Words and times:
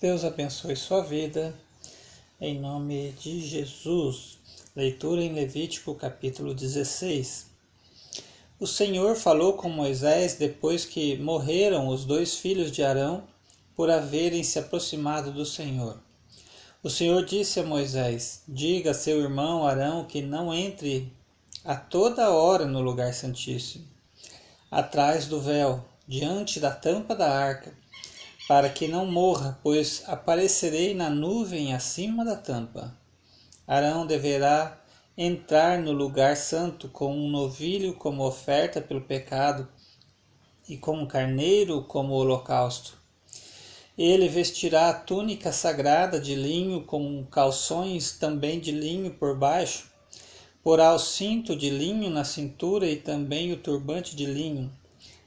Deus 0.00 0.24
abençoe 0.24 0.74
sua 0.76 1.02
vida. 1.02 1.54
Em 2.40 2.58
nome 2.58 3.12
de 3.20 3.46
Jesus. 3.46 4.38
Leitura 4.74 5.20
em 5.20 5.34
Levítico 5.34 5.94
capítulo 5.94 6.54
16. 6.54 7.48
O 8.58 8.66
Senhor 8.66 9.14
falou 9.14 9.52
com 9.52 9.68
Moisés 9.68 10.36
depois 10.36 10.86
que 10.86 11.18
morreram 11.18 11.88
os 11.88 12.06
dois 12.06 12.36
filhos 12.36 12.72
de 12.72 12.82
Arão 12.82 13.24
por 13.76 13.90
haverem 13.90 14.42
se 14.42 14.58
aproximado 14.58 15.30
do 15.32 15.44
Senhor. 15.44 16.00
O 16.82 16.88
Senhor 16.88 17.22
disse 17.22 17.60
a 17.60 17.62
Moisés: 17.62 18.42
Diga 18.48 18.92
a 18.92 18.94
seu 18.94 19.20
irmão 19.20 19.66
Arão 19.66 20.06
que 20.06 20.22
não 20.22 20.54
entre 20.54 21.12
a 21.62 21.76
toda 21.76 22.30
hora 22.30 22.64
no 22.64 22.80
lugar 22.80 23.12
santíssimo, 23.12 23.84
atrás 24.70 25.26
do 25.26 25.38
véu, 25.38 25.84
diante 26.08 26.58
da 26.58 26.70
tampa 26.70 27.14
da 27.14 27.30
arca 27.30 27.78
para 28.50 28.68
que 28.68 28.88
não 28.88 29.06
morra, 29.06 29.60
pois 29.62 30.02
aparecerei 30.08 30.92
na 30.92 31.08
nuvem 31.08 31.72
acima 31.72 32.24
da 32.24 32.34
tampa. 32.34 32.92
Arão 33.64 34.04
deverá 34.04 34.76
entrar 35.16 35.78
no 35.78 35.92
lugar 35.92 36.36
santo 36.36 36.88
com 36.88 37.14
um 37.14 37.30
novilho 37.30 37.94
como 37.94 38.26
oferta 38.26 38.80
pelo 38.80 39.02
pecado 39.02 39.68
e 40.68 40.76
com 40.76 40.98
um 40.98 41.06
carneiro 41.06 41.84
como 41.84 42.12
holocausto. 42.14 42.98
Ele 43.96 44.28
vestirá 44.28 44.88
a 44.88 44.94
túnica 44.94 45.52
sagrada 45.52 46.18
de 46.18 46.34
linho 46.34 46.82
com 46.82 47.24
calções 47.26 48.18
também 48.18 48.58
de 48.58 48.72
linho 48.72 49.12
por 49.14 49.38
baixo, 49.38 49.88
porá 50.60 50.92
o 50.92 50.98
cinto 50.98 51.54
de 51.54 51.70
linho 51.70 52.10
na 52.10 52.24
cintura 52.24 52.84
e 52.88 52.96
também 52.96 53.52
o 53.52 53.58
turbante 53.58 54.16
de 54.16 54.26
linho. 54.26 54.76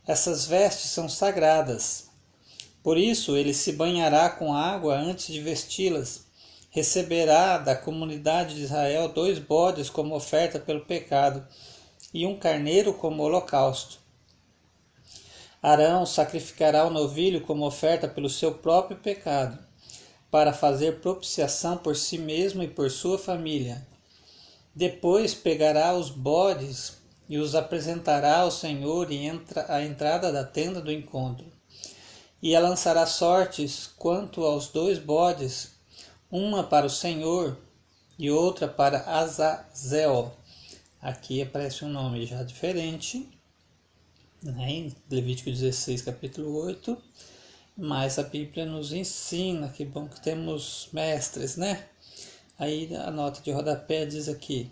Essas 0.05 0.46
vestes 0.46 0.91
são 0.91 1.08
sagradas. 1.08 2.12
Por 2.84 2.98
isso 2.98 3.38
ele 3.38 3.54
se 3.54 3.72
banhará 3.72 4.30
com 4.30 4.54
água 4.54 4.96
antes 4.96 5.28
de 5.28 5.40
vesti-las. 5.40 6.26
Receberá 6.70 7.58
da 7.58 7.76
comunidade 7.76 8.55
de 8.55 8.63
Israel 8.63 9.07
dois 9.07 9.40
bodes 9.40 9.90
como 9.90 10.13
oferta 10.13 10.60
pelo 10.60 10.82
pecado 10.82 11.48
e 12.13 12.26
um 12.26 12.38
carneiro 12.38 12.94
como 12.94 13.24
holocausto. 13.24 13.99
Arão 15.62 16.05
sacrificará 16.05 16.84
o 16.85 16.90
novilho 16.90 17.40
como 17.40 17.66
oferta 17.66 18.05
pelo 18.05 18.30
seu 18.30 18.55
próprio 18.55 18.98
pecado, 18.98 19.57
para 20.29 20.52
fazer 20.52 21.00
propiciação 21.00 21.77
por 21.77 21.96
si 21.96 22.18
mesmo 22.18 22.62
e 22.62 22.68
por 22.68 22.91
sua 22.91 23.18
família. 23.18 23.88
Depois 24.76 25.34
pegará 25.34 25.96
os 25.96 26.10
bodes 26.10 26.98
e 27.29 27.38
os 27.38 27.55
apresentará 27.55 28.40
ao 28.40 28.52
Senhor 28.52 29.10
entra 29.10 29.66
à 29.70 29.82
entrada 29.82 30.34
da 30.34 30.44
tenda 30.44 30.82
do 30.82 30.91
encontro 30.91 31.52
e 32.44 32.60
lançará 32.60 33.05
sortes 33.05 33.90
quanto 33.98 34.44
aos 34.44 34.68
dois 34.68 34.99
bodes, 34.99 35.72
uma 36.30 36.62
para 36.62 36.85
o 36.85 36.90
Senhor 36.90 37.58
e 38.20 38.30
outra 38.30 38.68
para 38.68 39.00
Azazel. 39.10 40.35
Aqui 41.02 41.41
aparece 41.41 41.85
um 41.85 41.90
nome 41.90 42.26
já 42.26 42.44
diferente, 42.44 43.30
né? 44.41 44.70
em 44.70 44.96
Levítico 45.10 45.50
16, 45.50 46.02
capítulo 46.02 46.54
8. 46.66 47.02
Mas 47.77 48.20
a 48.20 48.24
Bíblia 48.24 48.66
nos 48.66 48.91
ensina, 48.91 49.70
que 49.70 49.85
bom 49.85 50.10
que 50.10 50.20
temos 50.20 50.90
mestres, 50.91 51.55
né? 51.55 51.88
Aí 52.60 52.94
a 52.94 53.10
nota 53.10 53.41
de 53.41 53.52
rodapé 53.52 54.05
diz 54.05 54.28
aqui, 54.28 54.70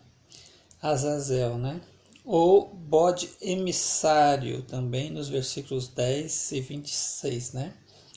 Azazel, 0.82 1.58
né? 1.58 1.80
Ou 2.24 2.68
bode 2.68 3.30
emissário, 3.42 4.62
também 4.64 5.10
nos 5.10 5.28
versículos 5.28 5.88
10 5.88 6.52
e 6.52 6.62
26, 6.62 7.54
né? 7.54 7.74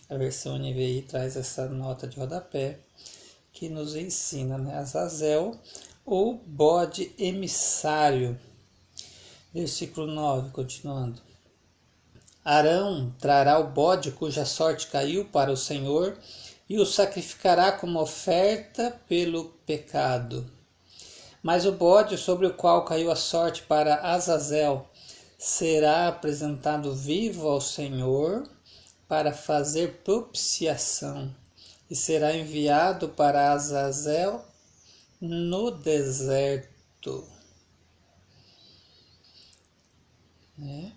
A 0.08 0.16
versão 0.16 0.58
NVI 0.58 1.02
traz 1.08 1.36
essa 1.36 1.68
nota 1.68 2.06
de 2.06 2.18
rodapé 2.18 2.78
que 3.52 3.68
nos 3.68 3.94
ensina, 3.94 4.58
né? 4.58 4.76
Azazel 4.76 5.58
ou 6.04 6.34
bode 6.46 7.14
emissário. 7.18 8.38
Versículo 9.52 10.06
9, 10.06 10.50
continuando. 10.50 11.22
Arão 12.44 13.14
trará 13.18 13.58
o 13.58 13.70
bode 13.70 14.10
cuja 14.10 14.44
sorte 14.44 14.88
caiu 14.88 15.24
para 15.24 15.50
o 15.50 15.56
Senhor 15.56 16.18
e 16.68 16.78
o 16.78 16.84
sacrificará 16.84 17.72
como 17.72 18.00
oferta 18.00 19.00
pelo 19.08 19.46
pecado. 19.64 20.53
Mas 21.44 21.66
o 21.66 21.72
bode 21.72 22.16
sobre 22.16 22.46
o 22.46 22.54
qual 22.54 22.86
caiu 22.86 23.10
a 23.10 23.16
sorte 23.16 23.64
para 23.64 23.96
Azazel 23.96 24.88
será 25.36 26.08
apresentado 26.08 26.94
vivo 26.94 27.46
ao 27.46 27.60
Senhor 27.60 28.48
para 29.06 29.30
fazer 29.30 30.00
propiciação 30.02 31.30
e 31.90 31.94
será 31.94 32.34
enviado 32.34 33.10
para 33.10 33.52
Azazel 33.52 34.42
no 35.20 35.70
deserto. 35.70 37.28
É. 40.62 40.92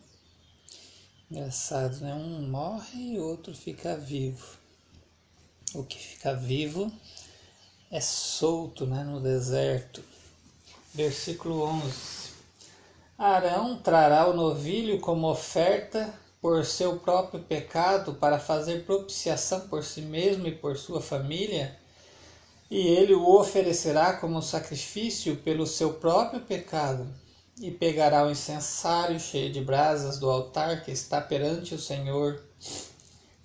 Engraçado, 1.29 1.99
né? 1.99 2.13
Um 2.13 2.47
morre 2.47 3.15
e 3.15 3.19
outro 3.19 3.53
fica 3.53 3.97
vivo. 3.97 4.47
O 5.73 5.83
que 5.83 5.97
fica 5.97 6.33
vivo 6.33 6.89
é 7.91 7.99
solto 7.99 8.85
né? 8.85 9.03
no 9.03 9.19
deserto. 9.19 10.01
Versículo 10.97 11.61
11: 11.61 12.31
Arão 13.19 13.77
trará 13.77 14.27
o 14.27 14.35
novilho 14.35 14.99
como 14.99 15.29
oferta 15.29 16.11
por 16.41 16.65
seu 16.65 16.97
próprio 16.97 17.39
pecado 17.39 18.15
para 18.15 18.39
fazer 18.39 18.83
propiciação 18.83 19.67
por 19.67 19.83
si 19.83 20.01
mesmo 20.01 20.47
e 20.47 20.55
por 20.55 20.75
sua 20.75 20.99
família, 20.99 21.77
e 22.71 22.79
ele 22.79 23.13
o 23.13 23.29
oferecerá 23.29 24.13
como 24.13 24.41
sacrifício 24.41 25.35
pelo 25.35 25.67
seu 25.67 25.93
próprio 25.93 26.41
pecado, 26.41 27.07
e 27.61 27.69
pegará 27.69 28.25
o 28.25 28.31
incensário 28.31 29.19
cheio 29.19 29.53
de 29.53 29.61
brasas 29.61 30.17
do 30.17 30.27
altar 30.27 30.83
que 30.83 30.89
está 30.89 31.21
perante 31.21 31.75
o 31.75 31.79
Senhor, 31.79 32.41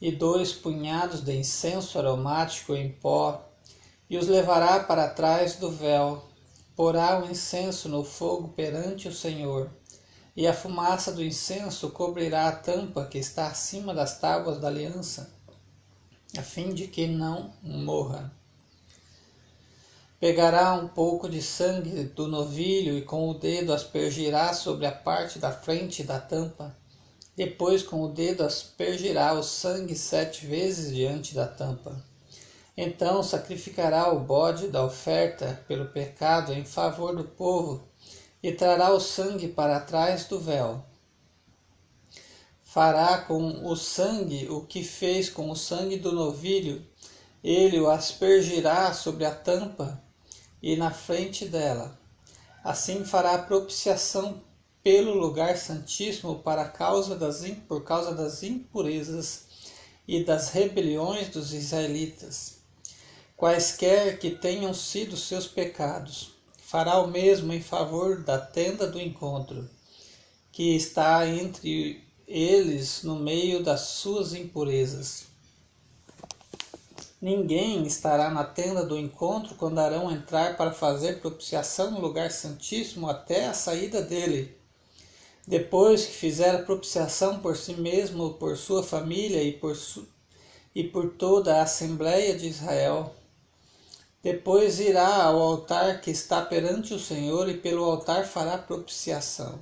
e 0.01 0.11
dois 0.11 0.55
punhados 0.55 1.23
de 1.23 1.37
incenso 1.37 1.99
aromático 1.99 2.75
em 2.75 2.91
pó, 2.91 3.47
e 4.09 4.17
os 4.17 4.27
levará 4.27 4.81
para 4.81 5.07
trás 5.11 5.57
do 5.57 5.71
véu 5.71 6.32
porá 6.83 7.23
o 7.23 7.31
incenso 7.31 7.89
no 7.89 8.03
fogo 8.03 8.49
perante 8.49 9.07
o 9.07 9.15
Senhor, 9.15 9.71
e 10.35 10.49
a 10.49 10.53
fumaça 10.53 11.13
do 11.13 11.23
incenso 11.23 11.91
cobrirá 11.91 12.49
a 12.49 12.57
tampa 12.57 13.05
que 13.05 13.19
está 13.19 13.47
acima 13.47 13.95
das 13.95 14.19
tábuas 14.19 14.59
da 14.59 14.67
aliança, 14.67 15.33
a 16.37 16.43
fim 16.43 16.75
de 16.75 16.89
que 16.89 17.07
não 17.07 17.53
morra. 17.63 18.33
Pegará 20.19 20.73
um 20.73 20.89
pouco 20.89 21.29
de 21.29 21.41
sangue 21.41 22.03
do 22.03 22.27
novilho 22.27 22.99
e 22.99 23.03
com 23.03 23.31
o 23.31 23.35
dedo 23.35 23.73
aspergirá 23.73 24.53
sobre 24.53 24.85
a 24.85 24.91
parte 24.91 25.39
da 25.39 25.53
frente 25.53 26.03
da 26.03 26.19
tampa. 26.19 26.77
Depois, 27.37 27.85
com 27.85 28.03
o 28.03 28.09
dedo 28.09 28.43
aspergirá 28.43 29.35
o 29.35 29.45
sangue 29.45 29.95
sete 29.95 30.49
vezes 30.49 30.93
diante 30.93 31.33
da 31.33 31.47
tampa. 31.47 32.12
Então 32.75 33.23
sacrificará 33.23 34.11
o 34.11 34.21
bode 34.21 34.69
da 34.69 34.83
oferta 34.83 35.63
pelo 35.69 35.89
pecado 35.89 36.55
em 36.55 36.65
favor 36.65 37.15
do 37.15 37.25
povo 37.25 37.87
e 38.43 38.51
trará 38.51 38.91
o 38.91 39.01
sangue 39.01 39.49
para 39.49 39.79
trás 39.79 40.25
do 40.25 40.41
véu. 40.41 40.83
Fará 42.63 43.19
com 43.19 43.69
o 43.69 43.77
sangue 43.77 44.49
o 44.49 44.63
que 44.63 44.83
fez 44.83 45.29
com 45.29 45.51
o 45.51 45.57
sangue 45.57 45.99
do 45.99 46.13
novilho, 46.13 46.83
ele 47.45 47.79
o 47.79 47.91
aspergirá 47.91 48.95
sobre 48.95 49.27
a 49.27 49.35
tampa 49.35 50.03
e 50.63 50.75
na 50.75 50.91
frente 50.91 51.45
dela. 51.45 51.99
Assim 52.65 53.05
fará 53.05 53.37
propiciação 53.37 54.43
pelo 54.83 55.13
lugar 55.13 55.59
santíssimo 55.59 56.39
para 56.39 56.67
causa 56.67 57.15
das, 57.17 57.45
por 57.69 57.85
causa 57.85 58.15
das 58.15 58.43
impurezas 58.43 59.45
e 60.09 60.25
das 60.25 60.49
rebeliões 60.49 61.29
dos 61.29 61.53
israelitas 61.53 62.62
quaisquer 63.43 64.21
que 64.21 64.31
tenham 64.31 64.73
sido 64.73 65.17
seus 65.17 65.49
pecados. 65.49 66.31
Fará 66.59 67.01
o 67.01 67.09
mesmo 67.09 67.53
em 67.53 67.61
favor 67.61 68.23
da 68.23 68.39
tenda 68.39 68.87
do 68.87 69.01
encontro, 69.01 69.69
que 70.53 70.77
está 70.77 71.27
entre 71.27 72.05
eles 72.25 73.03
no 73.03 73.17
meio 73.17 73.61
das 73.61 73.81
suas 73.81 74.33
impurezas. 74.33 75.25
Ninguém 77.21 77.85
estará 77.85 78.31
na 78.31 78.45
tenda 78.45 78.87
do 78.87 78.97
encontro 78.97 79.57
quando 79.57 79.81
Arão 79.81 80.09
entrar 80.09 80.57
para 80.57 80.71
fazer 80.71 81.19
propiciação 81.21 81.91
no 81.91 82.01
lugar 82.01 82.31
santíssimo 82.31 83.11
até 83.11 83.49
a 83.49 83.55
saída 83.55 84.01
dele. 84.01 84.57
Depois 85.49 86.07
que 86.07 86.13
fizer 86.13 86.55
a 86.55 86.63
propiciação 86.63 87.41
por 87.41 87.57
si 87.57 87.75
mesmo, 87.75 88.35
por 88.35 88.57
sua 88.57 88.85
família 88.85 89.43
e 89.43 89.51
por, 89.51 89.77
e 90.73 90.85
por 90.85 91.15
toda 91.15 91.57
a 91.57 91.63
Assembleia 91.63 92.39
de 92.39 92.47
Israel, 92.47 93.13
depois 94.23 94.79
irá 94.79 95.25
ao 95.25 95.41
altar 95.41 96.01
que 96.01 96.11
está 96.11 96.41
perante 96.41 96.95
o 96.95 96.99
Senhor 96.99 97.49
e 97.49 97.57
pelo 97.57 97.83
altar 97.83 98.25
fará 98.25 98.57
propiciação. 98.57 99.59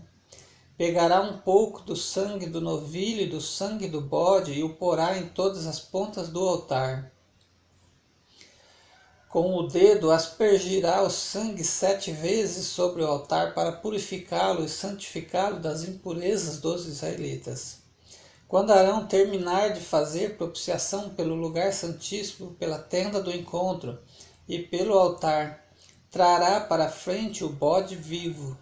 Pegará 0.77 1.23
um 1.23 1.39
pouco 1.39 1.81
do 1.81 1.97
sangue 1.97 2.47
do 2.47 2.61
novilho 2.61 3.23
e 3.23 3.27
do 3.27 3.41
sangue 3.41 3.89
do 3.89 4.03
bode 4.03 4.53
e 4.53 4.62
o 4.62 4.75
porá 4.75 5.17
em 5.17 5.29
todas 5.29 5.67
as 5.67 5.81
pontas 5.81 6.29
do 6.29 6.47
altar. 6.47 7.11
Com 9.31 9.55
o 9.57 9.67
dedo 9.67 10.11
aspergirá 10.11 11.03
o 11.03 11.11
sangue 11.11 11.65
sete 11.65 12.11
vezes 12.13 12.67
sobre 12.67 13.03
o 13.03 13.06
altar 13.06 13.55
para 13.55 13.73
purificá-lo 13.73 14.65
e 14.65 14.69
santificá-lo 14.69 15.59
das 15.59 15.85
impurezas 15.85 16.59
dos 16.59 16.87
israelitas. 16.87 17.79
Quando 18.49 18.73
Arão 18.73 19.06
terminar 19.06 19.73
de 19.73 19.81
fazer 19.81 20.37
propiciação 20.37 21.11
pelo 21.11 21.37
lugar 21.37 21.73
santíssimo, 21.73 22.56
pela 22.59 22.79
tenda 22.79 23.23
do 23.23 23.31
encontro 23.31 23.99
e 24.50 24.58
pelo 24.58 24.99
altar, 24.99 25.64
trará 26.11 26.61
para 26.61 26.91
frente 26.91 27.44
o 27.44 27.49
bode 27.49 27.94
vivo. 27.94 28.58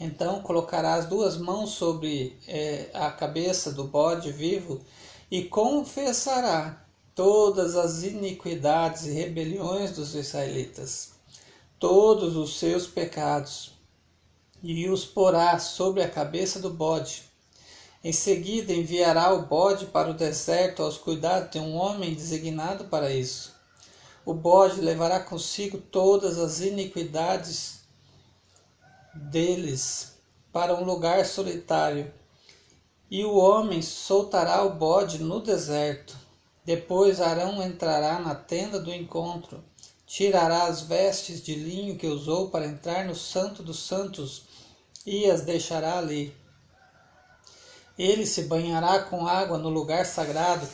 Então 0.00 0.40
colocará 0.40 0.94
as 0.94 1.04
duas 1.04 1.36
mãos 1.36 1.72
sobre 1.72 2.38
é, 2.48 2.88
a 2.94 3.10
cabeça 3.10 3.70
do 3.70 3.84
bode 3.84 4.32
vivo 4.32 4.80
e 5.30 5.44
confessará 5.44 6.82
todas 7.14 7.76
as 7.76 8.02
iniquidades 8.02 9.04
e 9.04 9.10
rebeliões 9.10 9.90
dos 9.90 10.14
israelitas, 10.14 11.10
todos 11.78 12.34
os 12.34 12.58
seus 12.58 12.86
pecados, 12.86 13.72
e 14.62 14.88
os 14.88 15.04
porá 15.04 15.58
sobre 15.58 16.02
a 16.02 16.08
cabeça 16.08 16.60
do 16.60 16.70
bode. 16.70 17.24
Em 18.02 18.12
seguida 18.12 18.72
enviará 18.72 19.34
o 19.34 19.42
bode 19.42 19.84
para 19.86 20.10
o 20.10 20.14
deserto 20.14 20.82
aos 20.82 20.96
cuidados 20.96 21.50
de 21.50 21.58
um 21.58 21.76
homem 21.76 22.14
designado 22.14 22.84
para 22.84 23.12
isso. 23.12 23.55
O 24.26 24.34
bode 24.34 24.82
levará 24.82 25.20
consigo 25.20 25.78
todas 25.78 26.38
as 26.38 26.60
iniquidades 26.60 27.80
deles 29.14 30.18
para 30.52 30.74
um 30.74 30.84
lugar 30.84 31.24
solitário, 31.24 32.12
e 33.10 33.24
o 33.24 33.34
homem 33.36 33.80
soltará 33.80 34.62
o 34.62 34.74
bode 34.74 35.22
no 35.22 35.40
deserto 35.40 36.26
depois 36.66 37.20
Arão 37.20 37.62
entrará 37.62 38.18
na 38.18 38.34
tenda 38.34 38.80
do 38.80 38.92
encontro, 38.92 39.62
tirará 40.04 40.64
as 40.64 40.80
vestes 40.80 41.40
de 41.40 41.54
linho 41.54 41.96
que 41.96 42.08
usou 42.08 42.50
para 42.50 42.66
entrar 42.66 43.04
no 43.04 43.14
Santo 43.14 43.62
dos 43.62 43.86
Santos 43.86 44.42
e 45.06 45.30
as 45.30 45.42
deixará 45.42 45.96
ali. 45.96 46.36
Ele 47.96 48.26
se 48.26 48.42
banhará 48.42 48.98
com 49.04 49.28
água 49.28 49.58
no 49.58 49.68
lugar 49.68 50.04
sagrado 50.06 50.68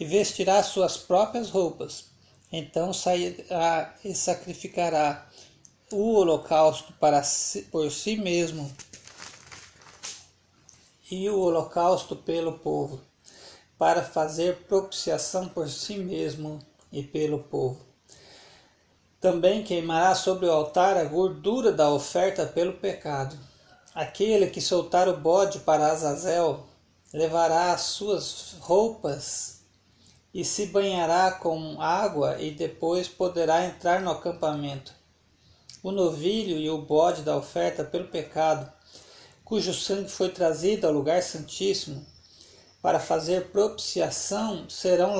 e 0.00 0.04
vestirá 0.04 0.60
suas 0.64 0.96
próprias 0.96 1.50
roupas. 1.50 2.06
Então 2.50 2.92
sairá 2.92 3.94
e 4.04 4.14
sacrificará 4.14 5.26
o 5.92 6.14
holocausto 6.14 6.92
para 6.94 7.22
si, 7.22 7.62
por 7.62 7.90
si 7.90 8.16
mesmo 8.16 8.70
e 11.10 11.28
o 11.28 11.38
holocausto 11.38 12.14
pelo 12.16 12.58
povo 12.58 13.00
para 13.78 14.02
fazer 14.02 14.64
propiciação 14.66 15.48
por 15.48 15.68
si 15.68 15.96
mesmo 15.98 16.58
e 16.90 17.02
pelo 17.02 17.38
povo. 17.44 17.78
Também 19.20 19.62
queimará 19.62 20.14
sobre 20.14 20.46
o 20.46 20.52
altar 20.52 20.96
a 20.96 21.04
gordura 21.04 21.72
da 21.72 21.90
oferta 21.90 22.46
pelo 22.46 22.74
pecado. 22.74 23.36
Aquele 23.94 24.48
que 24.48 24.60
soltar 24.60 25.08
o 25.08 25.16
bode 25.16 25.60
para 25.60 25.90
Azazel 25.90 26.66
levará 27.12 27.72
as 27.72 27.82
suas 27.82 28.56
roupas 28.60 29.57
e 30.32 30.44
se 30.44 30.66
banhará 30.66 31.32
com 31.32 31.80
água 31.80 32.40
e 32.40 32.50
depois 32.50 33.08
poderá 33.08 33.64
entrar 33.64 34.00
no 34.00 34.10
acampamento. 34.10 34.92
O 35.82 35.90
novilho 35.90 36.58
e 36.58 36.68
o 36.68 36.82
bode 36.82 37.22
da 37.22 37.36
oferta 37.36 37.84
pelo 37.84 38.08
pecado, 38.08 38.70
cujo 39.44 39.72
sangue 39.72 40.10
foi 40.10 40.28
trazido 40.28 40.86
ao 40.86 40.92
lugar 40.92 41.22
santíssimo, 41.22 42.04
para 42.82 43.00
fazer 43.00 43.50
propiciação 43.50 44.68
serão 44.68 45.14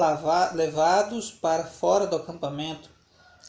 levados 0.55 1.31
para 1.31 1.64
fora 1.64 2.06
do 2.06 2.16
acampamento. 2.16 2.90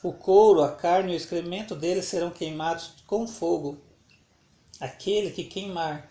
O 0.01 0.13
couro, 0.13 0.63
a 0.63 0.71
carne 0.71 1.11
e 1.11 1.15
o 1.15 1.17
excremento 1.17 1.75
deles 1.75 2.05
serão 2.05 2.31
queimados 2.31 2.91
com 3.05 3.27
fogo. 3.27 3.77
Aquele 4.79 5.31
que 5.31 5.43
queimar, 5.43 6.09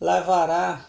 lavará, 0.00 0.86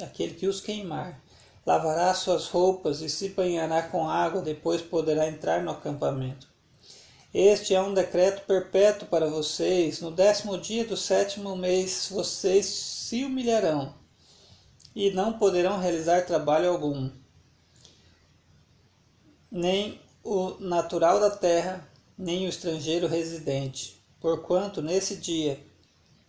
aquele 0.00 0.34
que 0.34 0.46
os 0.46 0.60
queimar, 0.60 1.20
lavará 1.66 2.12
suas 2.14 2.46
roupas 2.48 3.00
e 3.00 3.08
se 3.08 3.30
banhará 3.30 3.82
com 3.82 4.08
água, 4.08 4.42
depois 4.42 4.82
poderá 4.82 5.28
entrar 5.28 5.62
no 5.62 5.70
acampamento. 5.70 6.48
Este 7.32 7.74
é 7.74 7.80
um 7.80 7.92
decreto 7.92 8.46
perpétuo 8.46 9.08
para 9.08 9.26
vocês. 9.26 10.00
No 10.00 10.10
décimo 10.10 10.56
dia 10.56 10.84
do 10.84 10.96
sétimo 10.96 11.56
mês, 11.56 12.08
vocês 12.10 12.66
se 12.66 13.24
humilharão 13.24 13.92
e 14.94 15.10
não 15.10 15.32
poderão 15.32 15.80
realizar 15.80 16.26
trabalho 16.26 16.70
algum, 16.70 17.10
nem 19.50 20.00
o 20.22 20.50
natural 20.60 21.18
da 21.18 21.30
terra, 21.30 21.86
nem 22.16 22.46
o 22.46 22.48
estrangeiro 22.48 23.08
residente, 23.08 24.00
porquanto 24.20 24.80
nesse 24.80 25.16
dia 25.16 25.60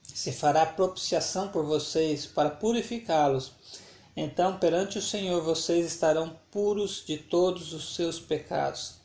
se 0.01 0.31
fará 0.31 0.65
propiciação 0.65 1.49
por 1.49 1.65
vocês 1.65 2.25
para 2.25 2.49
purificá-los. 2.49 3.51
Então, 4.15 4.57
perante 4.57 4.97
o 4.97 5.01
Senhor, 5.01 5.41
vocês 5.41 5.85
estarão 5.85 6.37
puros 6.49 7.03
de 7.05 7.17
todos 7.17 7.73
os 7.73 7.95
seus 7.95 8.19
pecados. 8.19 8.95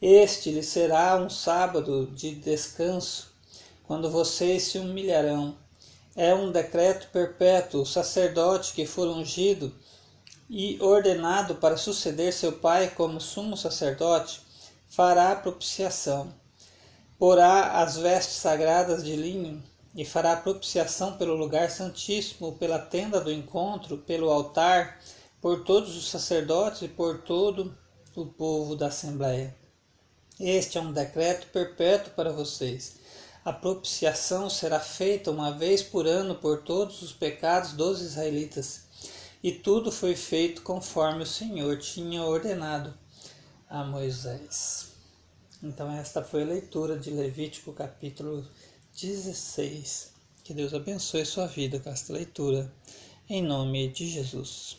Este 0.00 0.50
lhe 0.50 0.62
será 0.62 1.16
um 1.16 1.30
sábado 1.30 2.06
de 2.14 2.34
descanso, 2.34 3.32
quando 3.84 4.10
vocês 4.10 4.64
se 4.64 4.78
humilharão 4.78 5.56
é 6.16 6.32
um 6.34 6.52
decreto 6.52 7.08
perpétuo. 7.12 7.82
O 7.82 7.86
sacerdote 7.86 8.72
que 8.72 8.86
for 8.86 9.08
ungido 9.08 9.74
e 10.48 10.78
ordenado 10.80 11.56
para 11.56 11.76
suceder 11.76 12.32
seu 12.32 12.52
pai 12.52 12.90
como 12.90 13.20
sumo 13.20 13.56
sacerdote 13.56 14.40
fará 14.86 15.34
propiciação. 15.34 16.32
Porá 17.18 17.82
as 17.82 17.96
vestes 17.96 18.36
sagradas 18.36 19.02
de 19.02 19.16
linho 19.16 19.62
e 19.94 20.04
fará 20.04 20.36
propiciação 20.36 21.16
pelo 21.16 21.34
lugar 21.34 21.70
santíssimo, 21.70 22.56
pela 22.58 22.78
tenda 22.78 23.20
do 23.20 23.32
encontro, 23.32 23.98
pelo 23.98 24.30
altar, 24.30 25.00
por 25.40 25.64
todos 25.64 25.96
os 25.96 26.08
sacerdotes 26.08 26.82
e 26.82 26.88
por 26.88 27.22
todo 27.22 27.76
o 28.16 28.26
povo 28.26 28.74
da 28.74 28.88
Assembleia. 28.88 29.54
Este 30.40 30.78
é 30.78 30.80
um 30.80 30.92
decreto 30.92 31.46
perpétuo 31.52 32.12
para 32.14 32.32
vocês 32.32 33.04
a 33.44 33.52
propiciação 33.52 34.48
será 34.48 34.80
feita 34.80 35.30
uma 35.30 35.50
vez 35.50 35.82
por 35.82 36.06
ano 36.06 36.34
por 36.34 36.62
todos 36.62 37.02
os 37.02 37.12
pecados 37.12 37.72
dos 37.72 38.00
israelitas. 38.00 38.84
E 39.42 39.52
tudo 39.52 39.92
foi 39.92 40.16
feito 40.16 40.62
conforme 40.62 41.24
o 41.24 41.26
Senhor 41.26 41.76
tinha 41.76 42.22
ordenado 42.22 42.94
a 43.68 43.84
Moisés. 43.84 44.94
Então, 45.62 45.92
esta 45.92 46.24
foi 46.24 46.42
a 46.42 46.46
leitura 46.46 46.98
de 46.98 47.10
Levítico 47.10 47.74
capítulo 47.74 48.48
16. 48.94 50.12
Que 50.44 50.54
Deus 50.54 50.72
abençoe 50.72 51.24
sua 51.24 51.48
vida 51.48 51.80
com 51.80 51.90
esta 51.90 52.12
leitura, 52.12 52.72
em 53.28 53.42
nome 53.42 53.88
de 53.88 54.06
Jesus. 54.06 54.78